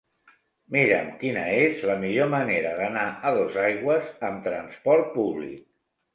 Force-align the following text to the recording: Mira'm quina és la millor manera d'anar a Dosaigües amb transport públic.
Mira'm 0.75 1.11
quina 1.19 1.43
és 1.65 1.83
la 1.89 1.97
millor 2.05 2.31
manera 2.31 2.73
d'anar 2.81 3.05
a 3.31 3.35
Dosaigües 3.37 4.09
amb 4.33 4.43
transport 4.49 5.15
públic. 5.21 5.63